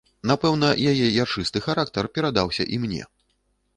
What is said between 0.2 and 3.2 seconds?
Напэўна, яе яршысты характар перадаўся і мне.